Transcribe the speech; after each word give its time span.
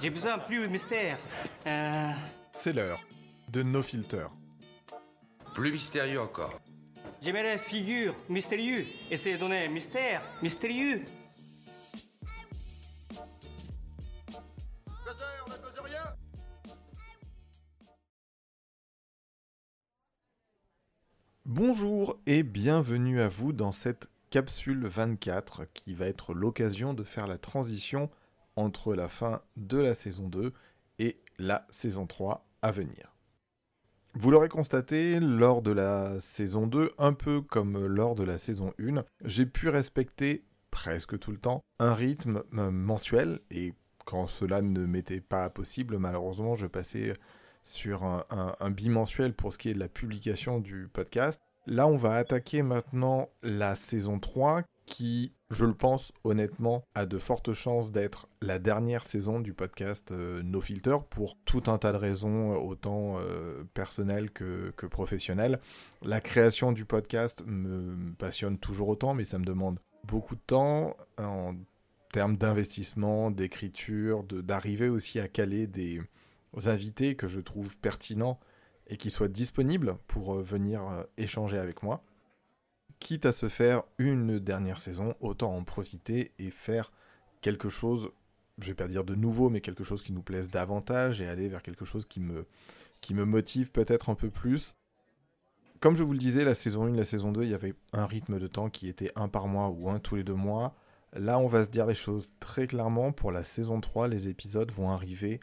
J'ai 0.00 0.10
besoin 0.10 0.38
plus 0.38 0.60
de 0.60 0.66
mystère. 0.68 1.18
Euh, 1.66 2.12
C'est 2.52 2.72
l'heure 2.72 3.00
de 3.48 3.62
No 3.62 3.82
Filter. 3.82 4.26
Plus 5.54 5.72
mystérieux 5.72 6.20
encore. 6.20 6.60
J'aimerais 7.20 7.58
figure 7.58 8.14
mystérieux. 8.28 8.86
Essayez 9.10 9.36
de 9.36 9.40
donner 9.40 9.68
mystère 9.68 10.22
mystérieux. 10.42 11.04
Bonjour 21.44 22.16
et 22.26 22.42
bienvenue 22.42 23.20
à 23.20 23.28
vous 23.28 23.52
dans 23.52 23.72
cette 23.72 24.08
capsule 24.30 24.86
24 24.86 25.66
qui 25.74 25.94
va 25.94 26.06
être 26.06 26.32
l'occasion 26.34 26.94
de 26.94 27.04
faire 27.04 27.26
la 27.26 27.38
transition 27.38 28.10
entre 28.56 28.94
la 28.94 29.08
fin 29.08 29.42
de 29.56 29.78
la 29.78 29.94
saison 29.94 30.28
2 30.28 30.52
et 30.98 31.20
la 31.38 31.66
saison 31.70 32.06
3 32.06 32.46
à 32.62 32.70
venir. 32.70 33.14
Vous 34.14 34.30
l'aurez 34.30 34.48
constaté, 34.48 35.20
lors 35.20 35.62
de 35.62 35.70
la 35.70 36.18
saison 36.18 36.66
2, 36.66 36.90
un 36.98 37.12
peu 37.12 37.42
comme 37.42 37.86
lors 37.86 38.16
de 38.16 38.24
la 38.24 38.38
saison 38.38 38.72
1, 38.80 39.04
j'ai 39.24 39.46
pu 39.46 39.68
respecter 39.68 40.44
presque 40.70 41.18
tout 41.18 41.30
le 41.30 41.38
temps 41.38 41.62
un 41.78 41.94
rythme 41.94 42.42
euh, 42.54 42.70
mensuel 42.70 43.40
et 43.50 43.74
quand 44.04 44.26
cela 44.26 44.62
ne 44.62 44.84
m'était 44.86 45.20
pas 45.20 45.48
possible, 45.50 45.98
malheureusement, 45.98 46.56
je 46.56 46.66
passais 46.66 47.12
sur 47.62 48.02
un, 48.02 48.70
bimensuel 48.70 49.34
pour 49.34 49.52
ce 49.52 49.58
qui 49.58 49.68
est 49.68 49.74
de 49.74 49.78
la 49.78 49.88
publication 49.88 50.58
du 50.58 50.88
podcast. 50.92 51.40
Là, 51.66 51.86
on 51.86 51.96
va 51.96 52.14
attaquer 52.14 52.62
maintenant 52.62 53.28
la 53.42 53.74
saison 53.74 54.18
3 54.18 54.62
qui, 54.86 55.32
je 55.50 55.64
le 55.64 55.74
pense 55.74 56.12
honnêtement, 56.24 56.84
a 56.94 57.06
de 57.06 57.18
fortes 57.18 57.52
chances 57.52 57.92
d'être 57.92 58.28
la 58.42 58.58
dernière 58.58 59.06
saison 59.06 59.40
du 59.40 59.54
podcast 59.54 60.10
euh, 60.10 60.42
No 60.42 60.60
Filter 60.60 60.96
pour 61.10 61.36
tout 61.44 61.62
un 61.68 61.78
tas 61.78 61.92
de 61.92 61.96
raisons, 61.96 62.52
euh, 62.52 62.56
autant 62.56 63.18
euh, 63.18 63.62
personnelles 63.72 64.30
que, 64.30 64.72
que 64.76 64.86
professionnelles. 64.86 65.60
La 66.02 66.20
création 66.20 66.72
du 66.72 66.84
podcast 66.84 67.44
me 67.46 68.12
passionne 68.14 68.58
toujours 68.58 68.88
autant, 68.88 69.14
mais 69.14 69.24
ça 69.24 69.38
me 69.38 69.44
demande 69.44 69.78
beaucoup 70.04 70.34
de 70.34 70.42
temps 70.44 70.96
en 71.18 71.54
termes 72.12 72.36
d'investissement, 72.36 73.30
d'écriture, 73.30 74.24
d'arriver 74.24 74.88
aussi 74.88 75.20
à 75.20 75.28
caler 75.28 75.68
des 75.68 76.00
invités 76.66 77.14
que 77.14 77.28
je 77.28 77.38
trouve 77.38 77.78
pertinents 77.78 78.40
et 78.90 78.96
qui 78.96 79.10
soient 79.10 79.28
disponibles 79.28 79.96
pour 80.06 80.34
euh, 80.34 80.42
venir 80.42 80.86
euh, 80.86 81.04
échanger 81.16 81.58
avec 81.58 81.82
moi. 81.82 82.02
Quitte 82.98 83.24
à 83.24 83.32
se 83.32 83.48
faire 83.48 83.84
une 83.96 84.38
dernière 84.38 84.80
saison, 84.80 85.14
autant 85.20 85.54
en 85.54 85.64
profiter 85.64 86.32
et 86.38 86.50
faire 86.50 86.90
quelque 87.40 87.70
chose, 87.70 88.10
je 88.58 88.66
vais 88.66 88.74
pas 88.74 88.88
dire 88.88 89.04
de 89.04 89.14
nouveau, 89.14 89.48
mais 89.48 89.62
quelque 89.62 89.84
chose 89.84 90.02
qui 90.02 90.12
nous 90.12 90.22
plaise 90.22 90.50
davantage 90.50 91.22
et 91.22 91.28
aller 91.28 91.48
vers 91.48 91.62
quelque 91.62 91.86
chose 91.86 92.04
qui 92.04 92.20
me, 92.20 92.46
qui 93.00 93.14
me 93.14 93.24
motive 93.24 93.72
peut-être 93.72 94.10
un 94.10 94.14
peu 94.14 94.28
plus. 94.28 94.74
Comme 95.78 95.96
je 95.96 96.02
vous 96.02 96.12
le 96.12 96.18
disais, 96.18 96.44
la 96.44 96.54
saison 96.54 96.84
1, 96.84 96.90
la 96.90 97.06
saison 97.06 97.32
2, 97.32 97.44
il 97.44 97.50
y 97.50 97.54
avait 97.54 97.74
un 97.94 98.04
rythme 98.04 98.38
de 98.38 98.46
temps 98.46 98.68
qui 98.68 98.88
était 98.88 99.12
un 99.16 99.28
par 99.28 99.46
mois 99.46 99.70
ou 99.70 99.88
un 99.88 99.98
tous 99.98 100.16
les 100.16 100.24
deux 100.24 100.34
mois. 100.34 100.74
Là, 101.14 101.38
on 101.38 101.46
va 101.46 101.64
se 101.64 101.70
dire 101.70 101.86
les 101.86 101.94
choses 101.94 102.32
très 102.38 102.66
clairement. 102.66 103.12
Pour 103.12 103.32
la 103.32 103.44
saison 103.44 103.80
3, 103.80 104.08
les 104.08 104.28
épisodes 104.28 104.70
vont 104.70 104.90
arriver 104.90 105.40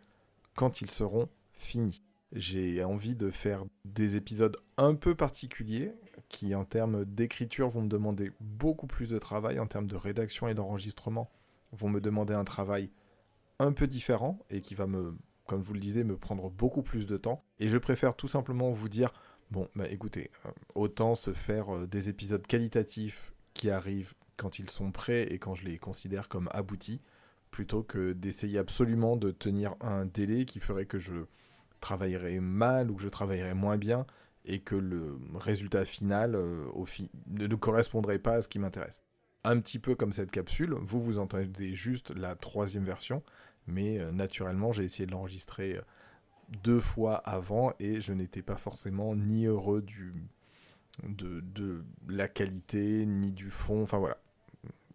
quand 0.54 0.82
ils 0.82 0.92
seront 0.92 1.28
finis. 1.54 2.04
J'ai 2.34 2.84
envie 2.84 3.16
de 3.16 3.30
faire 3.30 3.64
des 3.86 4.16
épisodes 4.18 4.58
un 4.78 4.96
peu 4.96 5.16
particuliers 5.16 5.94
qui, 6.28 6.54
en 6.56 6.66
termes 6.66 7.06
d'écriture, 7.06 7.70
vont 7.70 7.82
me 7.82 7.88
demander 7.88 8.32
beaucoup 8.42 8.88
plus 8.88 9.10
de 9.10 9.18
travail, 9.18 9.60
en 9.60 9.68
termes 9.68 9.88
de 9.88 9.96
rédaction 9.96 10.48
et 10.48 10.54
d'enregistrement, 10.54 11.32
vont 11.72 11.90
me 11.90 12.02
demander 12.02 12.34
un 12.34 12.44
travail 12.44 12.92
un 13.60 13.72
peu 13.72 13.88
différent 13.88 14.40
et 14.50 14.62
qui 14.62 14.76
va 14.76 14.88
me, 14.88 15.16
comme 15.46 15.62
vous 15.62 15.74
le 15.74 15.80
disiez, 15.80 16.04
me 16.04 16.18
prendre 16.18 16.50
beaucoup 16.50 16.84
plus 16.84 17.08
de 17.08 17.18
temps. 17.18 17.44
Et 17.60 17.70
je 17.70 17.78
préfère 17.78 18.16
tout 18.16 18.28
simplement 18.28 18.72
vous 18.72 18.90
dire, 18.90 19.14
bon, 19.52 19.70
bah 19.76 19.88
écoutez, 19.90 20.30
euh, 20.46 20.52
autant 20.76 21.16
se 21.16 21.34
faire 21.34 21.74
euh, 21.74 21.88
des 21.88 22.10
épisodes 22.10 22.46
qualitatifs 22.46 23.34
qui 23.54 23.70
arrivent 23.70 24.14
quand 24.36 24.60
ils 24.60 24.70
sont 24.70 24.92
prêts 24.92 25.24
et 25.32 25.40
quand 25.40 25.56
je 25.56 25.66
les 25.66 25.78
considère 25.78 26.28
comme 26.28 26.50
aboutis, 26.52 27.02
plutôt 27.52 27.84
que 27.84 28.12
d'essayer 28.12 28.60
absolument 28.60 29.16
de 29.16 29.32
tenir 29.32 29.76
un 29.82 30.06
délai 30.06 30.46
qui 30.46 30.60
ferait 30.60 30.86
que 30.86 31.00
je 31.00 31.26
travaillerais 31.80 32.40
mal 32.40 32.92
ou 32.92 32.96
que 32.96 33.02
je 33.02 33.10
travaillerais 33.10 33.56
moins 33.56 33.78
bien 33.78 34.06
et 34.48 34.60
que 34.60 34.76
le 34.76 35.20
résultat 35.36 35.86
final 35.86 36.36
euh, 36.36 36.66
ne, 37.28 37.56
correspondrait 37.56 38.20
pas 38.20 38.36
à 38.36 38.42
ce 38.42 38.48
qui 38.48 38.60
m'intéresse. 38.60 39.02
Un 39.44 39.60
petit 39.60 39.78
peu 39.78 39.94
comme 39.94 40.14
cette 40.14 40.32
capsule, 40.32 40.74
vous 40.82 41.02
vous 41.02 41.20
entendez 41.20 41.76
juste 41.76 42.12
la 42.12 42.36
troisième 42.36 42.86
version, 42.86 43.22
mais 43.68 44.00
euh, 44.00 44.12
naturellement 44.12 44.72
j'ai 44.72 44.86
essayé 44.86 45.06
de 45.06 45.12
l'enregistrer 45.12 45.76
euh, 45.76 45.82
deux 46.64 46.80
fois 46.80 47.16
avant 47.18 47.74
et 47.80 48.00
je 48.00 48.14
n'étais 48.14 48.42
pas 48.42 48.56
forcément 48.56 49.16
ni 49.16 49.46
heureux 49.46 49.82
du, 49.82 50.14
de, 51.04 51.42
de 51.42 51.84
la 52.08 52.30
qualité 52.30 53.06
ni 53.06 53.32
du 53.34 53.50
fond, 53.50 53.84
enfin 53.84 53.98
voilà. 53.98 54.18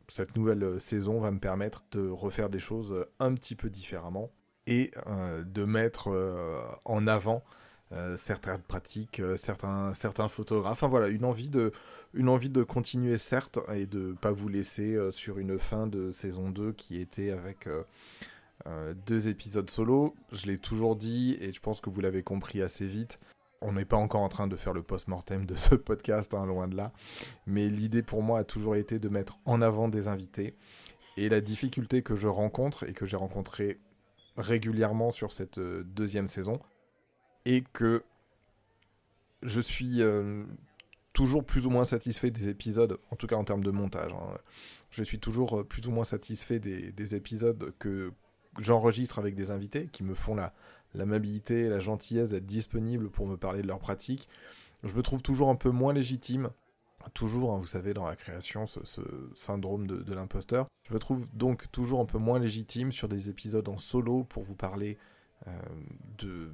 Cette 0.08 0.36
nouvelle 0.36 0.80
saison 0.80 1.20
va 1.20 1.30
me 1.30 1.38
permettre 1.38 1.84
de 1.92 2.06
refaire 2.08 2.50
des 2.50 2.58
choses 2.58 3.06
un 3.18 3.34
petit 3.34 3.54
peu 3.54 3.70
différemment 3.70 4.30
et 4.66 4.90
euh, 5.06 5.42
de 5.44 5.64
mettre 5.64 6.08
euh, 6.10 6.60
en 6.84 7.06
avant 7.06 7.42
euh, 7.92 8.16
certaines 8.16 8.62
pratiques, 8.62 9.20
certains, 9.36 9.92
certains 9.94 10.28
photographes. 10.28 10.72
Enfin 10.72 10.88
voilà, 10.88 11.08
une 11.08 11.24
envie 11.24 11.48
de, 11.48 11.72
une 12.14 12.28
envie 12.28 12.50
de 12.50 12.62
continuer 12.62 13.16
certes 13.18 13.58
et 13.74 13.86
de 13.86 14.12
pas 14.12 14.32
vous 14.32 14.48
laisser 14.48 14.98
sur 15.12 15.38
une 15.38 15.58
fin 15.58 15.86
de 15.86 16.12
saison 16.12 16.50
2 16.50 16.72
qui 16.72 17.00
était 17.00 17.30
avec 17.30 17.68
deux 19.06 19.28
épisodes 19.28 19.68
solo. 19.68 20.14
Je 20.30 20.46
l'ai 20.46 20.56
toujours 20.56 20.96
dit 20.96 21.36
et 21.40 21.52
je 21.52 21.60
pense 21.60 21.80
que 21.80 21.90
vous 21.90 22.00
l'avez 22.00 22.22
compris 22.22 22.62
assez 22.62 22.86
vite. 22.86 23.18
On 23.60 23.74
n'est 23.74 23.84
pas 23.84 23.96
encore 23.96 24.22
en 24.22 24.28
train 24.28 24.48
de 24.48 24.56
faire 24.56 24.72
le 24.72 24.82
post-mortem 24.82 25.44
de 25.46 25.54
ce 25.54 25.74
podcast, 25.74 26.32
hein, 26.34 26.46
loin 26.46 26.68
de 26.68 26.76
là. 26.76 26.92
Mais 27.46 27.68
l'idée 27.68 28.02
pour 28.02 28.22
moi 28.22 28.40
a 28.40 28.44
toujours 28.44 28.74
été 28.74 28.98
de 28.98 29.08
mettre 29.08 29.38
en 29.44 29.60
avant 29.60 29.88
des 29.88 30.08
invités. 30.08 30.56
Et 31.18 31.28
la 31.28 31.42
difficulté 31.42 32.02
que 32.02 32.16
je 32.16 32.26
rencontre 32.26 32.88
et 32.88 32.94
que 32.94 33.04
j'ai 33.04 33.16
rencontrée 33.16 33.78
régulièrement 34.36 35.10
sur 35.10 35.32
cette 35.32 35.58
euh, 35.58 35.82
deuxième 35.84 36.28
saison 36.28 36.60
est 37.44 37.66
que 37.72 38.02
je 39.42 39.60
suis 39.60 40.02
euh, 40.02 40.44
toujours 41.12 41.44
plus 41.44 41.66
ou 41.66 41.70
moins 41.70 41.84
satisfait 41.84 42.30
des 42.30 42.48
épisodes, 42.48 42.98
en 43.10 43.16
tout 43.16 43.26
cas 43.26 43.36
en 43.36 43.44
termes 43.44 43.64
de 43.64 43.70
montage. 43.70 44.12
hein. 44.12 44.36
Je 44.90 45.02
suis 45.02 45.18
toujours 45.18 45.60
euh, 45.60 45.64
plus 45.64 45.86
ou 45.86 45.90
moins 45.90 46.04
satisfait 46.04 46.60
des, 46.60 46.92
des 46.92 47.14
épisodes 47.14 47.72
que 47.78 48.12
j'enregistre 48.58 49.18
avec 49.18 49.34
des 49.34 49.50
invités 49.50 49.88
qui 49.90 50.04
me 50.04 50.14
font 50.14 50.34
la 50.34 50.52
l'amabilité 50.94 51.64
et 51.64 51.68
la 51.68 51.78
gentillesse 51.78 52.30
d'être 52.30 52.46
disponibles 52.46 53.10
pour 53.10 53.26
me 53.26 53.36
parler 53.36 53.62
de 53.62 53.66
leur 53.66 53.78
pratique. 53.78 54.28
Je 54.84 54.92
me 54.94 55.02
trouve 55.02 55.22
toujours 55.22 55.48
un 55.48 55.54
peu 55.54 55.70
moins 55.70 55.92
légitime 55.92 56.50
toujours, 57.14 57.54
hein, 57.54 57.58
vous 57.58 57.66
savez, 57.66 57.94
dans 57.94 58.06
la 58.06 58.16
création, 58.16 58.66
ce, 58.66 58.80
syndrome 59.34 59.86
de, 59.86 59.96
de 59.96 60.14
l'imposteur. 60.14 60.66
Je 60.88 60.94
me 60.94 60.98
trouve 60.98 61.28
donc 61.34 61.70
toujours 61.70 62.00
un 62.00 62.04
peu 62.04 62.18
moins 62.18 62.38
légitime 62.38 62.92
sur 62.92 63.08
des 63.08 63.28
épisodes 63.28 63.68
en 63.68 63.78
solo 63.78 64.24
pour 64.24 64.42
vous 64.42 64.54
parler 64.54 64.98
euh, 65.46 65.50
de, 66.18 66.52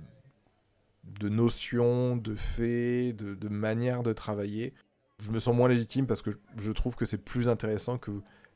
de 1.04 1.28
notions, 1.28 2.16
de 2.16 2.34
faits, 2.34 3.16
de, 3.16 3.34
de 3.34 3.48
manières 3.48 4.02
de 4.02 4.12
travailler. 4.12 4.74
Je 5.20 5.30
me 5.32 5.38
sens 5.38 5.54
moins 5.54 5.68
légitime 5.68 6.06
parce 6.06 6.22
que 6.22 6.30
je 6.56 6.72
trouve 6.72 6.94
que 6.94 7.04
c'est 7.04 7.18
plus 7.18 7.48
intéressant 7.48 7.98
que 7.98 8.10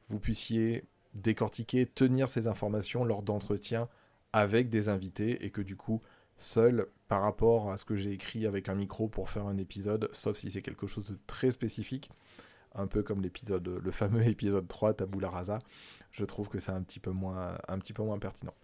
vous 0.09 0.19
puissiez 0.19 0.85
décortiquer, 1.15 1.87
tenir 1.87 2.29
ces 2.29 2.47
informations 2.47 3.05
lors 3.05 3.23
d'entretiens 3.23 3.89
avec 4.33 4.71
des 4.71 4.89
invités 4.89 5.45
et 5.45 5.51
que 5.51 5.61
du 5.61 5.77
coup, 5.77 6.01
seul 6.39 6.87
par 7.13 7.21
rapport 7.21 7.71
à 7.71 7.77
ce 7.77 7.85
que 7.85 7.95
j'ai 7.95 8.11
écrit 8.11 8.47
avec 8.47 8.71
un 8.71 8.75
micro 8.75 9.07
pour 9.07 9.29
faire 9.29 9.47
un 9.47 9.59
épisode, 9.59 10.09
sauf 10.13 10.35
si 10.35 10.51
c'est 10.51 10.63
quelque 10.63 10.87
chose 10.87 11.11
de 11.11 11.19
très 11.27 11.51
spécifique, 11.51 12.11
un 12.75 12.87
peu 12.87 13.03
comme 13.03 13.21
l'épisode, 13.21 13.69
le 13.69 13.91
fameux 13.91 14.27
épisode 14.27 14.67
3, 14.67 14.95
Tabula 14.95 15.29
Rasa, 15.29 15.59
je 16.11 16.25
trouve 16.25 16.49
que 16.49 16.59
c'est 16.59 16.73
un 16.73 16.81
petit 16.81 17.01
peu 17.01 17.11
moins, 17.11 17.59
un 17.69 17.79
petit 17.79 17.93
peu 17.93 18.03
moins 18.03 18.19
pertinent. 18.19 18.55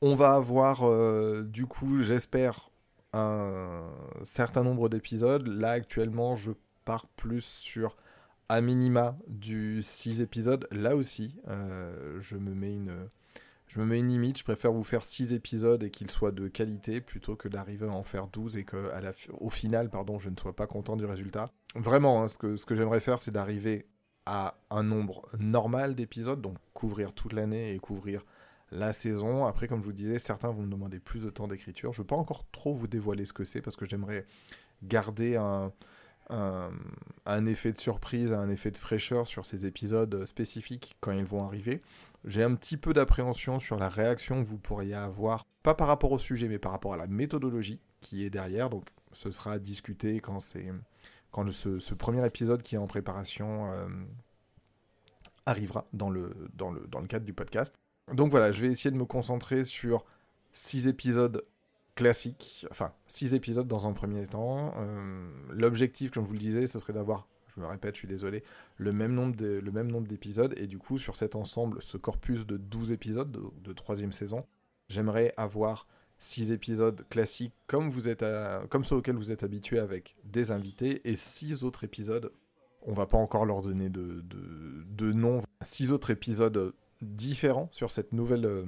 On 0.00 0.14
va 0.14 0.34
avoir, 0.34 0.88
euh, 0.88 1.42
du 1.42 1.66
coup, 1.66 2.04
j'espère, 2.04 2.70
un 3.12 3.90
certain 4.22 4.62
nombre 4.62 4.88
d'épisodes. 4.88 5.48
Là, 5.48 5.72
actuellement, 5.72 6.36
je 6.36 6.52
pars 6.84 7.08
plus 7.08 7.44
sur 7.44 7.96
à 8.48 8.60
minima 8.60 9.18
du 9.26 9.82
6 9.82 10.20
épisodes. 10.20 10.68
Là 10.70 10.94
aussi, 10.94 11.34
euh, 11.48 12.20
je 12.20 12.36
me 12.36 12.54
mets 12.54 12.74
une 12.74 13.08
je 13.72 13.80
me 13.80 13.86
mets 13.86 14.00
une 14.00 14.08
limite, 14.08 14.36
je 14.36 14.44
préfère 14.44 14.70
vous 14.70 14.84
faire 14.84 15.02
6 15.02 15.32
épisodes 15.32 15.82
et 15.82 15.90
qu'ils 15.90 16.10
soient 16.10 16.30
de 16.30 16.46
qualité 16.46 17.00
plutôt 17.00 17.36
que 17.36 17.48
d'arriver 17.48 17.86
à 17.86 17.92
en 17.92 18.02
faire 18.02 18.26
12 18.26 18.58
et 18.58 18.66
qu'au 18.66 19.48
final, 19.48 19.88
pardon, 19.88 20.18
je 20.18 20.28
ne 20.28 20.36
sois 20.38 20.54
pas 20.54 20.66
content 20.66 20.94
du 20.94 21.06
résultat. 21.06 21.50
Vraiment, 21.74 22.22
hein, 22.22 22.28
ce 22.28 22.36
que, 22.36 22.62
que 22.62 22.74
j'aimerais 22.74 23.00
faire, 23.00 23.18
c'est 23.18 23.30
d'arriver 23.30 23.86
à 24.26 24.58
un 24.68 24.82
nombre 24.82 25.26
normal 25.38 25.94
d'épisodes, 25.94 26.42
donc 26.42 26.58
couvrir 26.74 27.14
toute 27.14 27.32
l'année 27.32 27.72
et 27.72 27.78
couvrir 27.78 28.26
la 28.72 28.92
saison. 28.92 29.46
Après, 29.46 29.68
comme 29.68 29.80
je 29.80 29.86
vous 29.86 29.94
disais, 29.94 30.18
certains 30.18 30.50
vont 30.50 30.64
me 30.64 30.70
demander 30.70 31.00
plus 31.00 31.22
de 31.22 31.30
temps 31.30 31.48
d'écriture. 31.48 31.92
Je 31.92 32.00
ne 32.00 32.02
veux 32.02 32.08
pas 32.08 32.16
encore 32.16 32.44
trop 32.50 32.74
vous 32.74 32.88
dévoiler 32.88 33.24
ce 33.24 33.32
que 33.32 33.44
c'est 33.44 33.62
parce 33.62 33.76
que 33.76 33.86
j'aimerais 33.86 34.26
garder 34.82 35.36
un, 35.36 35.72
effet 37.46 37.72
de 37.72 37.80
surprise, 37.80 38.34
un 38.34 38.50
effet 38.50 38.70
de 38.70 38.76
fraîcheur 38.76 39.26
sur 39.26 39.46
ces 39.46 39.64
épisodes 39.64 40.26
spécifiques 40.26 40.94
quand 41.00 41.12
ils 41.12 41.24
vont 41.24 41.42
arriver. 41.42 41.80
J'ai 42.24 42.42
un 42.42 42.54
petit 42.54 42.76
peu 42.76 42.92
d'appréhension 42.92 43.58
sur 43.58 43.76
la 43.76 43.88
réaction 43.88 44.42
que 44.42 44.48
vous 44.48 44.58
pourriez 44.58 44.94
avoir, 44.94 45.46
pas 45.62 45.74
par 45.74 45.88
rapport 45.88 46.12
au 46.12 46.18
sujet, 46.18 46.48
mais 46.48 46.58
par 46.58 46.72
rapport 46.72 46.94
à 46.94 46.96
la 46.96 47.06
méthodologie 47.06 47.80
qui 48.00 48.24
est 48.24 48.30
derrière. 48.30 48.70
Donc 48.70 48.88
ce 49.12 49.30
sera 49.30 49.52
à 49.52 49.58
discuter 49.58 50.20
quand, 50.20 50.38
quand 51.30 51.50
ce, 51.50 51.94
premier 51.94 52.24
épisode 52.26 52.62
qui 52.62 52.76
est 52.76 52.78
en 52.78 52.86
préparation 52.86 53.72
euh, 53.72 53.86
arrivera 55.46 55.86
dans 55.92 56.10
le, 56.10 56.48
dans, 56.54 56.70
le, 56.70 56.86
dans 56.86 57.00
le 57.00 57.06
cadre 57.06 57.26
du 57.26 57.32
podcast. 57.32 57.74
Donc 58.12 58.30
voilà, 58.30 58.52
je 58.52 58.62
vais 58.62 58.68
essayer 58.68 58.90
de 58.90 58.96
me 58.96 59.04
concentrer 59.04 59.64
sur 59.64 60.04
six 60.52 60.86
épisodes 60.86 61.44
classiques, 61.94 62.66
enfin 62.70 62.92
six 63.06 63.34
épisodes 63.34 63.66
dans 63.66 63.86
un 63.86 63.92
premier 63.92 64.26
temps. 64.26 64.74
Euh, 64.78 65.30
l'objectif, 65.50 66.10
comme 66.10 66.24
je 66.24 66.28
vous 66.28 66.34
le 66.34 66.38
disais, 66.38 66.66
ce 66.66 66.78
serait 66.78 66.92
d'avoir, 66.92 67.26
je 67.54 67.60
me 67.60 67.66
répète, 67.66 67.94
je 67.94 68.00
suis 68.00 68.08
désolé, 68.08 68.42
le 68.76 68.92
même 68.92 69.14
nombre 69.14 70.06
d'épisodes 70.06 70.54
et 70.56 70.66
du 70.66 70.78
coup 70.78 70.98
sur 70.98 71.16
cet 71.16 71.36
ensemble, 71.36 71.80
ce 71.80 71.96
corpus 71.96 72.46
de 72.46 72.56
12 72.56 72.92
épisodes 72.92 73.30
de, 73.30 73.72
troisième 73.72 74.12
saison, 74.12 74.44
j'aimerais 74.88 75.34
avoir 75.36 75.86
six 76.18 76.52
épisodes 76.52 77.06
classiques 77.08 77.54
comme, 77.66 77.90
vous 77.90 78.08
êtes 78.08 78.24
comme 78.70 78.84
ceux 78.84 78.96
auxquels 78.96 79.16
vous 79.16 79.32
êtes 79.32 79.42
habitué 79.42 79.78
avec 79.78 80.16
des 80.24 80.50
invités 80.50 81.08
et 81.08 81.16
six 81.16 81.64
autres 81.64 81.84
épisodes. 81.84 82.32
On 82.82 82.92
va 82.92 83.06
pas 83.06 83.18
encore 83.18 83.44
leur 83.44 83.62
donner 83.62 83.88
de, 83.90 84.22
de, 84.22 84.84
de 84.86 85.12
nom. 85.12 85.42
Six 85.62 85.92
autres 85.92 86.10
épisodes 86.10 86.74
différents 87.02 87.68
sur 87.72 87.90
cette 87.90 88.12
nouvelle 88.12 88.46
euh, 88.46 88.64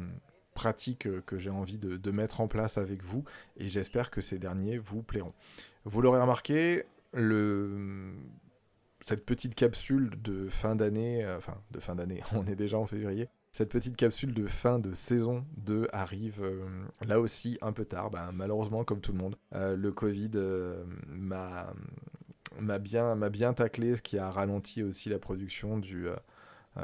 pratique 0.55 1.09
que 1.25 1.39
j'ai 1.39 1.51
envie 1.51 1.79
de, 1.79 2.11
mettre 2.11 2.41
en 2.41 2.49
place 2.49 2.79
avec 2.79 3.03
vous 3.03 3.25
et 3.57 3.69
j'espère 3.69 4.11
que 4.11 4.21
ces 4.21 4.39
derniers 4.39 4.79
vous 4.79 5.03
plairont. 5.03 5.35
Vous 5.85 6.01
l'aurez 6.01 6.21
remarqué, 6.21 6.85
le... 7.13 8.13
cette 9.05 9.27
petite 9.27 9.55
capsule 9.55 10.11
de 10.23 10.49
fin 10.49 10.77
d'année, 10.77 11.25
euh, 11.25 11.37
enfin 11.37 11.61
de 11.71 11.81
fin 11.81 11.95
d'année, 11.95 12.23
on 12.33 12.47
est 12.47 12.57
déjà 12.57 12.79
en 12.79 12.87
février, 12.87 13.29
cette 13.55 13.71
petite 13.71 13.97
capsule 13.97 14.35
de 14.35 14.49
fin 14.49 14.81
de 14.81 14.93
saison 14.93 15.47
2 15.59 15.87
arrive 15.93 16.43
euh, 16.43 16.65
là 17.07 17.21
aussi 17.21 17.57
un 17.63 17.71
peu 17.71 17.85
tard, 17.85 18.11
ben, 18.11 18.33
malheureusement 18.33 18.83
comme 18.83 19.01
tout 19.01 19.13
le 19.13 19.19
monde. 19.19 19.37
Euh, 19.55 19.77
le 19.77 19.93
Covid 19.93 20.33
euh, 20.35 20.83
m'a 21.07 21.73
bien, 22.81 23.15
bien 23.31 23.55
taclé, 23.55 23.95
ce 23.95 24.03
qui 24.03 24.19
a 24.19 24.29
ralenti 24.29 24.83
aussi 24.83 25.09
la 25.09 25.21
production 25.21 25.79
du, 25.79 26.09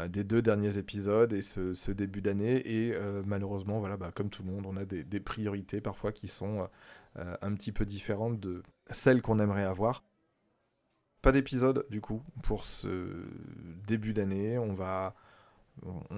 des 0.09 0.23
deux 0.23 0.43
derniers 0.43 0.79
épisodes 0.79 1.33
et 1.33 1.43
ce, 1.43 1.91
début 1.91 2.23
d'année. 2.23 2.63
Et 2.65 2.97
malheureusement, 3.27 3.81
voilà, 3.81 3.97
bah, 3.97 4.13
comme 4.15 4.31
tout 4.31 4.45
le 4.45 4.53
monde, 4.53 4.65
on 4.65 4.77
a 4.77 4.85
des 4.85 5.21
priorités 5.21 5.81
parfois 5.81 6.13
qui 6.13 6.29
sont 6.29 6.69
un 7.17 7.55
petit 7.55 7.73
peu 7.73 7.85
différentes 7.85 8.39
de 8.39 8.63
celles 8.89 9.23
qu'on 9.23 9.41
aimerait 9.41 9.65
avoir. 9.65 10.05
Pas 11.23 11.33
d'épisode 11.33 11.87
du 11.91 12.01
coup 12.01 12.23
pour 12.43 12.65
ce 12.65 13.25
début 13.87 14.13
d'année. 14.13 14.59
On 14.59 14.73
va 14.73 15.15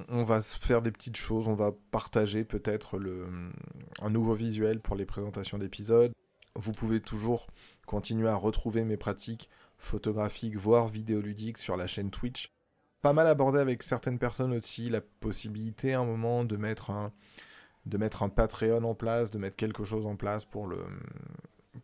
on, 0.09 0.23
va 0.25 0.41
faire 0.41 0.83
des 0.83 0.91
petites 0.91 1.17
choses, 1.17 1.49
on 1.49 1.55
va 1.55 1.73
partager 1.91 2.45
peut-être 2.45 2.99
un 4.01 4.11
nouveau 4.11 4.35
visuel 4.35 4.81
pour 4.81 4.97
les 4.97 5.07
présentations 5.07 5.59
d'épisodes. 5.59 6.13
Vous 6.57 6.73
pouvez 6.73 7.01
toujours 7.01 7.47
continuer 7.87 8.29
à 8.29 8.35
retrouver 8.35 8.85
mes 8.85 8.97
pratiques 8.97 9.49
photographiques, 9.79 10.57
voire 10.57 10.89
vidéoludiques 10.89 11.59
sur 11.59 11.77
la 11.77 11.87
chaîne 11.87 12.11
Twitch. 12.11 12.49
Pas 13.03 13.13
mal 13.13 13.27
abordé 13.27 13.59
avec 13.59 13.83
certaines 13.83 14.19
personnes 14.19 14.53
aussi 14.53 14.89
la 14.89 15.01
possibilité 15.01 15.95
à 15.95 16.01
un 16.01 16.05
moment 16.05 16.45
de 16.45 16.57
mettre 16.57 16.91
un, 16.91 17.13
de 17.87 17.99
mettre 17.99 18.23
un 18.23 18.29
Patreon 18.29 18.85
en 18.85 18.95
place, 18.95 19.31
de 19.31 19.39
mettre 19.39 19.57
quelque 19.57 19.85
chose 19.85 20.07
en 20.07 20.17
place 20.17 20.45
pour 20.45 20.67
le, 20.67 20.85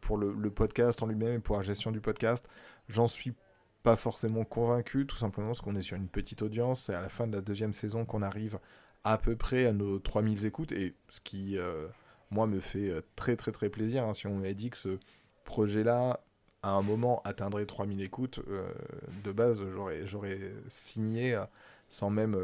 pour 0.00 0.16
le, 0.16 0.50
podcast 0.50 1.02
en 1.02 1.06
lui-même 1.06 1.34
et 1.34 1.38
pour 1.38 1.56
la 1.56 1.62
gestion 1.62 1.90
du 1.90 2.00
podcast. 2.00 2.48
J'en 2.88 3.08
suis 3.08 3.34
pas 3.82 3.96
forcément 3.96 4.44
convaincu, 4.44 5.06
tout 5.06 5.16
simplement 5.16 5.48
parce 5.48 5.60
qu'on 5.60 5.76
est 5.76 5.82
sur 5.82 5.96
une 5.96 6.08
petite 6.08 6.42
audience. 6.42 6.82
C'est 6.84 6.94
à 6.94 7.00
la 7.00 7.08
fin 7.08 7.26
de 7.26 7.34
la 7.34 7.40
deuxième 7.40 7.72
saison 7.72 8.04
qu'on 8.04 8.22
arrive 8.22 8.58
à 9.04 9.18
peu 9.18 9.36
près 9.36 9.66
à 9.66 9.72
nos 9.72 9.98
3000 9.98 10.44
écoutes, 10.46 10.72
et 10.72 10.94
ce 11.08 11.20
qui, 11.20 11.56
euh, 11.58 11.86
moi, 12.30 12.46
me 12.46 12.60
fait 12.60 12.90
euh, 12.90 13.00
très 13.16 13.36
très 13.36 13.52
très 13.52 13.70
plaisir. 13.70 14.04
Hein. 14.04 14.14
Si 14.14 14.26
on 14.26 14.36
m'avait 14.36 14.54
dit 14.54 14.70
que 14.70 14.76
ce 14.76 14.98
projet-là, 15.44 16.20
à 16.62 16.70
un 16.72 16.82
moment, 16.82 17.22
atteindrait 17.24 17.66
3000 17.66 18.02
écoutes, 18.02 18.40
euh, 18.48 18.68
de 19.24 19.32
base, 19.32 19.64
j'aurais, 19.74 20.06
j'aurais 20.06 20.40
signé 20.68 21.40
sans 21.88 22.10
même 22.10 22.36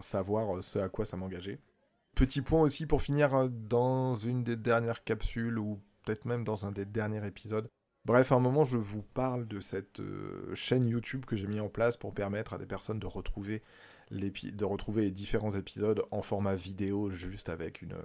savoir 0.00 0.62
ce 0.64 0.78
à 0.78 0.88
quoi 0.88 1.04
ça 1.04 1.16
m'engageait. 1.16 1.60
Petit 2.16 2.42
point 2.42 2.60
aussi 2.60 2.86
pour 2.86 3.02
finir 3.02 3.48
dans 3.48 4.16
une 4.16 4.42
des 4.42 4.56
dernières 4.56 5.04
capsules, 5.04 5.58
ou 5.58 5.80
peut-être 6.10 6.24
même 6.24 6.44
dans 6.44 6.66
un 6.66 6.72
des 6.72 6.84
derniers 6.84 7.24
épisodes, 7.26 7.68
Bref, 8.06 8.32
à 8.32 8.36
un 8.36 8.40
moment, 8.40 8.64
je 8.64 8.78
vous 8.78 9.02
parle 9.02 9.46
de 9.46 9.60
cette 9.60 10.00
euh, 10.00 10.54
chaîne 10.54 10.88
YouTube 10.88 11.26
que 11.26 11.36
j'ai 11.36 11.46
mis 11.46 11.60
en 11.60 11.68
place 11.68 11.98
pour 11.98 12.14
permettre 12.14 12.54
à 12.54 12.58
des 12.58 12.64
personnes 12.64 12.98
de 12.98 13.06
retrouver, 13.06 13.62
de 14.10 14.64
retrouver 14.64 15.02
les 15.02 15.10
différents 15.10 15.50
épisodes 15.50 16.02
en 16.10 16.22
format 16.22 16.54
vidéo, 16.54 17.10
juste 17.10 17.50
avec 17.50 17.82
une, 17.82 17.96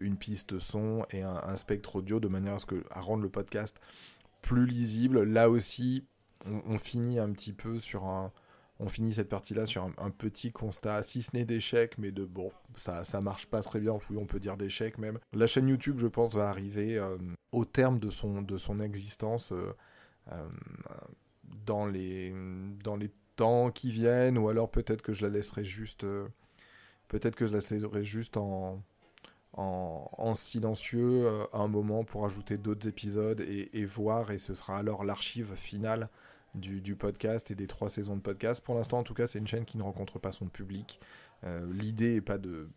une 0.00 0.16
piste 0.16 0.58
son 0.58 1.04
et 1.10 1.20
un, 1.20 1.54
spectre 1.56 1.96
audio, 1.96 2.18
de 2.18 2.28
manière 2.28 2.54
à, 2.54 2.58
ce 2.58 2.64
que, 2.64 2.82
à 2.90 3.02
rendre 3.02 3.22
le 3.22 3.28
podcast 3.28 3.78
plus 4.40 4.64
lisible. 4.64 5.22
Là 5.24 5.50
aussi, 5.50 6.06
on 6.46 6.78
finit 6.78 7.18
un 7.18 7.30
petit 7.30 7.52
peu 7.52 7.78
sur 7.78 8.04
un, 8.04 8.32
on 8.78 8.88
finit 8.88 9.14
cette 9.14 9.28
partie-là 9.28 9.64
sur 9.64 9.84
un, 9.84 10.10
petit 10.10 10.52
constat, 10.52 11.02
si 11.02 11.22
ce 11.22 11.34
n'est 11.34 11.44
d'échec, 11.44 11.96
mais 11.98 12.12
de 12.12 12.24
bon, 12.24 12.52
ça, 12.76 13.04
ça 13.04 13.20
marche 13.20 13.46
pas 13.46 13.62
très 13.62 13.80
bien, 13.80 13.98
oui, 14.10 14.18
on 14.18 14.26
peut 14.26 14.40
dire 14.40 14.56
d'échec 14.56 14.98
même. 14.98 15.18
La 15.32 15.46
chaîne 15.46 15.68
YouTube, 15.68 15.98
je 15.98 16.06
pense, 16.06 16.34
va 16.34 16.50
arriver 16.50 16.98
euh, 16.98 17.16
au 17.52 17.64
terme 17.64 17.98
de 17.98 18.10
son, 18.10 18.80
existence 18.80 19.52
euh, 19.52 19.74
euh, 20.32 20.48
dans, 21.64 21.86
les, 21.86 22.34
temps 23.36 23.70
qui 23.70 23.90
viennent, 23.90 24.36
ou 24.36 24.48
alors 24.48 24.70
peut-être 24.70 25.02
que 25.02 25.12
je 25.12 25.26
la 25.26 25.32
laisserai 25.32 25.64
juste, 25.64 26.06
peut-être 27.08 27.36
que 27.36 27.46
je 27.46 27.52
la 27.52 27.58
laisserai 27.58 28.04
juste 28.04 28.36
en, 28.36 28.82
en, 29.54 30.34
silencieux 30.34 31.28
un 31.52 31.68
moment 31.68 32.04
pour 32.04 32.26
ajouter 32.26 32.58
d'autres 32.58 32.88
épisodes 32.88 33.40
et, 33.40 33.84
voir, 33.86 34.30
et 34.30 34.38
ce 34.38 34.54
sera 34.54 34.78
alors 34.78 35.04
l'archive 35.04 35.54
finale 35.54 36.08
du, 36.56 36.96
podcast 36.96 37.50
et 37.50 37.54
des 37.54 37.66
trois 37.66 37.88
saisons 37.88 38.16
de 38.16 38.20
podcast. 38.20 38.62
Pour 38.64 38.74
l'instant, 38.74 38.98
en 38.98 39.02
tout 39.02 39.14
cas, 39.14 39.26
c'est 39.26 39.38
une 39.38 39.46
chaîne 39.46 39.64
qui 39.64 39.78
ne 39.78 39.82
rencontre 39.82 40.18
pas 40.18 40.32
son 40.32 40.46
public. 40.46 41.00
Euh, 41.44 41.66
l'idée 41.72 42.16
est 42.16 42.20
pas 42.22 42.38
de. 42.38 42.68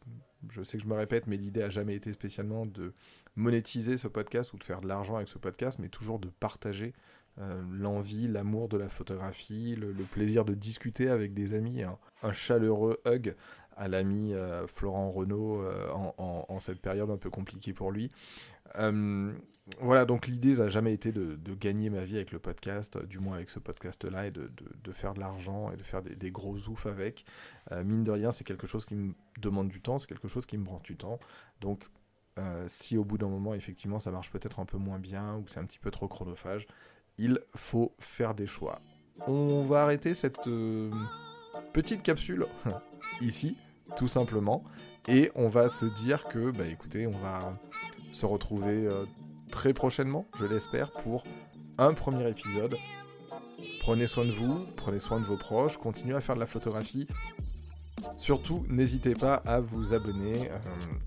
Je 0.49 0.63
sais 0.63 0.77
que 0.77 0.83
je 0.83 0.89
me 0.89 0.95
répète, 0.95 1.27
mais 1.27 1.37
l'idée 1.37 1.63
a 1.63 1.69
jamais 1.69 1.95
été 1.95 2.11
spécialement 2.13 2.65
de 2.65 2.93
monétiser 3.35 3.97
ce 3.97 4.07
podcast 4.07 4.53
ou 4.53 4.57
de 4.57 4.63
faire 4.63 4.81
de 4.81 4.87
l'argent 4.87 5.15
avec 5.15 5.27
ce 5.27 5.37
podcast, 5.37 5.79
mais 5.79 5.89
toujours 5.89 6.19
de 6.19 6.29
partager 6.29 6.93
euh, 7.39 7.61
l'envie, 7.71 8.27
l'amour 8.27 8.67
de 8.67 8.77
la 8.77 8.89
photographie, 8.89 9.75
le, 9.75 9.93
plaisir 10.03 10.43
de 10.43 10.53
discuter 10.53 11.09
avec 11.09 11.33
des 11.33 11.53
amis, 11.53 11.83
un, 12.23 12.33
chaleureux 12.33 12.99
hug 13.05 13.35
à 13.79 13.87
l'ami 13.87 14.33
euh, 14.33 14.67
Florent 14.67 15.11
Renault 15.11 15.63
en, 15.93 16.45
en, 16.47 16.59
cette 16.59 16.81
période 16.81 17.09
un 17.09 17.17
peu 17.17 17.29
compliquée 17.29 17.73
pour 17.73 17.91
lui 17.91 18.11
voilà, 19.79 20.05
donc 20.05 20.27
l'idée, 20.27 20.55
ça 20.55 20.63
n'a 20.63 20.69
jamais 20.69 20.93
été 20.93 21.11
de, 21.11 21.37
gagner 21.55 21.89
ma 21.89 22.03
vie 22.03 22.15
avec 22.15 22.31
le 22.31 22.39
podcast, 22.39 22.95
euh, 22.95 23.03
du 23.03 23.19
moins 23.19 23.35
avec 23.35 23.49
ce 23.49 23.59
podcast-là, 23.59 24.27
et 24.27 24.31
de, 24.31 24.49
faire 24.91 25.13
de 25.13 25.19
l'argent 25.19 25.71
et 25.71 25.77
de 25.77 25.83
faire 25.83 26.01
des, 26.01 26.31
gros 26.31 26.67
oufs 26.67 26.85
avec. 26.85 27.25
Euh, 27.71 27.83
mine 27.83 28.03
de 28.03 28.11
rien, 28.11 28.31
c'est 28.31 28.43
quelque 28.43 28.67
chose 28.67 28.85
qui 28.85 28.95
me 28.95 29.13
demande 29.39 29.69
du 29.69 29.81
temps, 29.81 29.99
c'est 29.99 30.07
quelque 30.07 30.27
chose 30.27 30.45
qui 30.45 30.57
me 30.57 30.63
prend 30.63 30.79
du 30.83 30.97
temps. 30.97 31.19
Donc, 31.61 31.83
euh, 32.39 32.65
si 32.67 32.97
au 32.97 33.03
bout 33.03 33.17
d'un 33.17 33.27
moment, 33.27 33.53
effectivement, 33.53 33.99
ça 33.99 34.11
marche 34.11 34.31
peut-être 34.31 34.59
un 34.59 34.65
peu 34.65 34.77
moins 34.77 34.99
bien 34.99 35.35
ou 35.35 35.43
que 35.43 35.51
c'est 35.51 35.59
un 35.59 35.65
petit 35.65 35.79
peu 35.79 35.91
trop 35.91 36.07
chronophage, 36.07 36.67
il 37.17 37.39
faut 37.55 37.93
faire 37.99 38.33
des 38.33 38.47
choix. 38.47 38.79
On 39.27 39.63
va 39.63 39.83
arrêter 39.83 40.13
cette 40.13 40.39
petite 41.73 42.01
capsule 42.01 42.45
ici, 43.21 43.57
tout 43.95 44.07
simplement, 44.07 44.63
et 45.07 45.31
on 45.35 45.47
va 45.47 45.69
se 45.69 45.85
dire 45.85 46.25
que, 46.25 46.51
bah 46.51 46.65
écoutez, 46.67 47.07
on 47.07 47.17
va 47.17 47.57
se 48.11 48.25
retrouver 48.25 48.87
très 49.51 49.73
prochainement, 49.73 50.25
je 50.37 50.45
l'espère, 50.45 50.91
pour 50.91 51.23
un 51.77 51.93
premier 51.93 52.29
épisode. 52.29 52.75
Prenez 53.79 54.07
soin 54.07 54.25
de 54.25 54.31
vous, 54.31 54.65
prenez 54.75 54.99
soin 54.99 55.19
de 55.19 55.25
vos 55.25 55.37
proches, 55.37 55.77
continuez 55.77 56.15
à 56.15 56.21
faire 56.21 56.35
de 56.35 56.39
la 56.39 56.45
photographie. 56.45 57.07
Surtout, 58.15 58.65
n'hésitez 58.69 59.13
pas 59.13 59.35
à 59.35 59.59
vous 59.59 59.93
abonner 59.93 60.49
euh, 60.49 60.57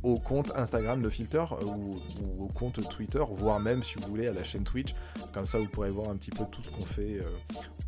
au 0.02 0.18
compte 0.18 0.52
Instagram 0.56 1.00
de 1.00 1.08
Filter 1.08 1.44
euh, 1.52 1.64
ou, 1.64 2.00
au 2.38 2.48
compte 2.48 2.86
Twitter, 2.88 3.22
voire 3.30 3.60
même 3.60 3.82
si 3.82 3.98
vous 3.98 4.08
voulez 4.08 4.28
à 4.28 4.32
la 4.32 4.44
chaîne 4.44 4.64
Twitch. 4.64 4.94
Comme 5.32 5.46
ça, 5.46 5.58
vous 5.58 5.68
pourrez 5.68 5.90
voir 5.90 6.10
un 6.10 6.16
petit 6.16 6.30
peu 6.30 6.44
tout 6.50 6.62
ce 6.62 6.70
qu'on 6.70 6.84
fait 6.84 7.18
euh, 7.20 7.24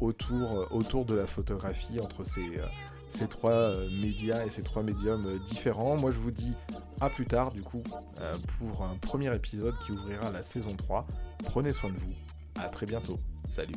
autour, 0.01 0.69
autour 0.71 1.05
de 1.05 1.15
la 1.15 1.27
photographie 1.27 2.01
entre 2.01 2.25
ces 2.25 2.61
ces 3.15 3.29
trois 3.29 3.53
euh, 3.53 3.89
médias 3.91 4.45
et 4.45 4.51
ces 4.51 4.63
trois 4.63 4.83
médiums 4.83 5.25
euh, 5.27 5.39
différents. 5.39 5.97
Moi 5.97 6.11
je 6.11 6.19
vous 6.19 6.31
dis 6.31 6.53
à 7.01 7.09
plus 7.09 7.27
tard 7.27 7.53
du 7.53 7.63
coup 7.63 7.83
euh, 8.21 8.37
pour 8.59 8.83
un 8.83 8.97
premier 8.97 9.35
épisode 9.35 9.75
qui 9.79 9.93
ouvrira 9.93 10.31
la 10.31 10.43
saison 10.43 10.75
3. 10.77 11.07
Prenez 11.45 11.73
soin 11.73 11.91
de 11.91 11.97
vous. 11.97 12.13
À 12.57 12.69
très 12.69 12.87
bientôt. 12.87 13.19
Salut. 13.49 13.75